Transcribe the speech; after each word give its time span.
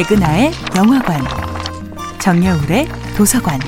백은하의 0.00 0.50
영화관, 0.78 1.20
정여울의 2.22 2.86
도서관. 3.18 3.60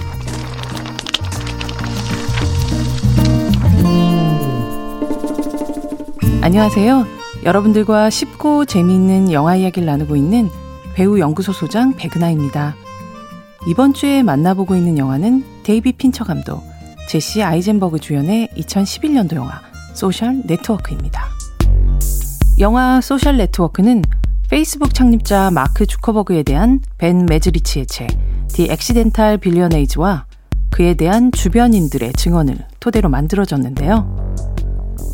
안녕하세요. 6.40 7.04
여러분들과 7.44 8.08
쉽고 8.08 8.64
재미있는 8.64 9.30
영화 9.30 9.56
이야기를 9.56 9.84
나누고 9.84 10.16
있는 10.16 10.48
배우 10.94 11.18
연구소 11.18 11.52
소장 11.52 11.94
백은하입니다. 11.96 12.76
이번 13.66 13.92
주에 13.92 14.22
만나보고 14.22 14.74
있는 14.74 14.96
영화는 14.96 15.44
데이비드 15.64 15.92
핀처 15.92 16.24
감독, 16.24 16.62
제시 17.08 17.42
아이젠버그 17.42 17.98
주연의 17.98 18.48
2011년도 18.56 19.34
영화 19.34 19.60
소셜 19.92 20.40
네트워크입니다. 20.46 21.26
영화 22.58 23.02
소셜 23.02 23.36
네트워크는 23.36 24.02
페이스북 24.52 24.92
창립자 24.92 25.50
마크 25.50 25.86
주커버그에 25.86 26.42
대한 26.42 26.80
벤 26.98 27.24
메즈리치의 27.24 27.86
책 27.86 28.08
The 28.48 28.68
Accidental 28.70 29.38
Billionaires와 29.38 30.26
그에 30.68 30.92
대한 30.92 31.32
주변인들의 31.32 32.12
증언을 32.12 32.58
토대로 32.78 33.08
만들어졌는데요. 33.08 34.36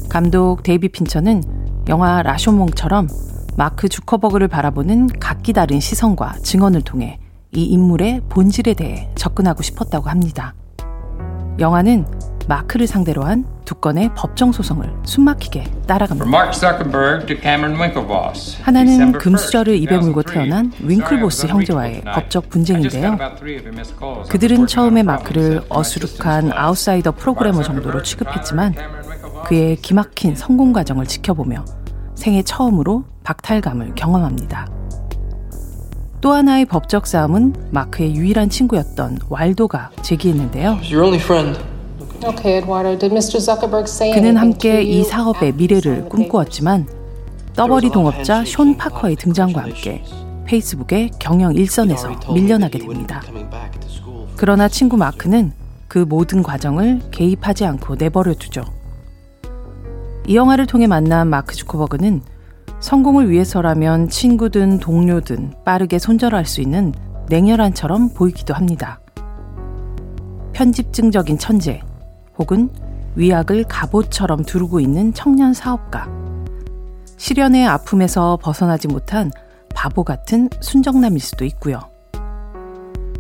감독 0.09 0.64
데이비드 0.64 0.88
핀처는 0.88 1.45
영화 1.88 2.20
라쇼몽처럼 2.23 3.06
마크 3.56 3.88
주커버그를 3.88 4.48
바라보는 4.48 5.06
각기 5.20 5.52
다른 5.52 5.78
시선과 5.78 6.39
증언을 6.42 6.83
통해 6.83 7.20
이 7.55 7.62
인물의 7.62 8.23
본질에 8.28 8.75
대해 8.75 9.09
접근하고 9.14 9.62
싶었다고 9.62 10.11
합니다. 10.11 10.56
영화는 11.61 12.06
마크를 12.48 12.86
상대로 12.86 13.24
한 13.24 13.44
두 13.68 13.74
건의 13.74 14.10
법정 14.16 14.50
소송을 14.50 14.90
숨막히게 15.04 15.64
따라갑니다. 15.86 16.24
하나는 18.62 19.12
금수저를 19.12 19.77
입에 19.77 19.98
물고 19.98 20.22
태어난 20.22 20.72
윙클보스 20.80 21.48
형제와의 21.48 22.00
법적 22.14 22.48
분쟁인데요. 22.48 23.18
그들은 24.30 24.66
처음에 24.66 25.02
마크를 25.02 25.60
어수룩한 25.68 26.52
아웃사이더 26.55 27.12
프로그래머 27.12 27.62
정도로 27.62 28.02
취급했지만 28.02 28.74
그의 29.44 29.77
기막힌 29.77 30.34
성공 30.34 30.72
과정을 30.72 31.05
지켜보며 31.05 31.62
생애 32.14 32.42
처음으로 32.42 33.05
박탈감을 33.22 33.96
경험합니다. 33.96 34.66
또 36.22 36.33
하나의 36.33 36.64
법적 36.64 37.06
싸움은 37.06 37.55
마크의 37.70 38.16
유일한 38.16 38.48
친구였던 38.48 39.18
왈도가 39.28 39.90
제기했는데요. 40.00 40.78
그는 44.14 44.36
함께 44.36 44.83
이 44.83 45.05
사업의 45.05 45.52
미래를 45.55 46.08
꿈꾸었지만 46.08 46.86
떠버리 47.55 47.91
동업자 47.91 48.44
숀 48.44 48.77
파커의 48.77 49.16
등장과 49.16 49.62
함께 49.62 50.02
페이스북의 50.46 51.11
경영 51.19 51.55
일선에서 51.55 52.33
밀려나게 52.33 52.78
됩니다. 52.78 53.22
그러나 54.36 54.69
친구 54.69 54.96
마크는 54.96 55.52
그 55.89 55.98
모든 55.98 56.42
과정을 56.42 57.00
개입하지 57.11 57.64
않고 57.64 57.96
내버려 57.96 58.34
두죠. 58.34 58.64
이 60.27 60.36
영화를 60.36 60.66
통해 60.66 60.86
만난 60.86 61.28
마크 61.28 61.55
주커버그는 61.55 62.22
성공을 62.80 63.30
위해서라면 63.30 64.08
친구든 64.08 64.78
동료든 64.78 65.55
빠르게 65.64 65.98
손절할 65.98 66.46
수 66.46 66.61
있는 66.61 66.92
냉혈한처럼 67.28 68.11
보이기도 68.14 68.55
합니다. 68.55 69.00
편집증적인 70.52 71.39
천재 71.39 71.80
혹은 72.39 72.70
위약을 73.17 73.64
갑옷처럼 73.64 74.44
두르고 74.44 74.81
있는 74.81 75.12
청년 75.12 75.53
사업가. 75.53 76.08
시련의 77.17 77.67
아픔에서 77.67 78.39
벗어나지 78.41 78.86
못한 78.89 79.30
바보 79.75 80.05
같은 80.05 80.48
순정남일 80.61 81.20
수도 81.20 81.45
있고요. 81.45 81.80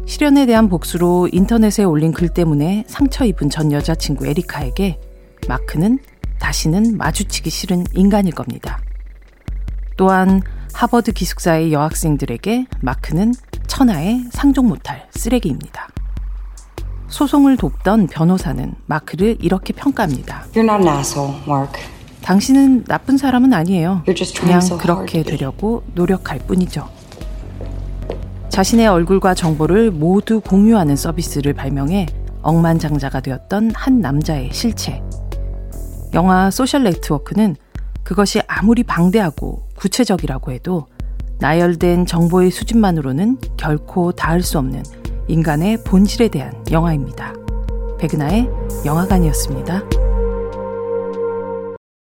시련에 0.06 0.46
대한 0.46 0.68
복수로 0.68 1.28
인터넷에 1.32 1.84
올린 1.84 2.12
글 2.12 2.28
때문에 2.28 2.84
상처 2.86 3.24
입은 3.24 3.50
전 3.50 3.72
여자친구 3.72 4.26
에리카에게 4.26 4.98
마크는 5.48 5.98
다시는 6.38 6.96
마주치기 6.96 7.50
싫은 7.50 7.84
인간일 7.92 8.34
겁니다. 8.34 8.80
또한 9.96 10.40
하버드 10.72 11.12
기숙사의 11.12 11.72
여학생들에게 11.72 12.66
마크는 12.80 13.34
천하의 13.66 14.24
상종 14.30 14.68
못할 14.68 15.08
쓰레기입니다. 15.10 15.88
소송을 17.08 17.56
돕던 17.56 18.08
변호사는 18.08 18.74
마크를 18.86 19.36
이렇게 19.40 19.72
평가합니다. 19.72 20.44
당신은 22.22 22.84
나쁜 22.84 23.16
사람은 23.16 23.52
아니에요. 23.54 24.02
그냥 24.40 24.60
그렇게 24.78 25.22
되려고 25.22 25.82
노력할 25.94 26.38
뿐이죠. 26.40 26.88
자신의 28.50 28.88
얼굴과 28.88 29.34
정보를 29.34 29.90
모두 29.90 30.40
공유하는 30.40 30.96
서비스를 30.96 31.54
발명해 31.54 32.06
억만장자가 32.42 33.20
되었던 33.20 33.72
한 33.74 34.00
남자의 34.00 34.50
실체. 34.52 35.02
영화 36.14 36.50
소셜 36.50 36.84
네트워크는 36.84 37.56
그것이 38.02 38.40
아무리 38.46 38.82
방대하고 38.82 39.68
구체적이라고 39.76 40.52
해도 40.52 40.86
나열된 41.40 42.06
정보의 42.06 42.50
수준만으로는 42.50 43.38
결코 43.56 44.12
닿을 44.12 44.42
수 44.42 44.58
없는 44.58 44.82
인간의 45.28 45.84
본질에 45.84 46.28
대한 46.28 46.52
영화입니다. 46.70 47.34
백은하의 47.98 48.48
영화관이었습니다. 48.84 49.97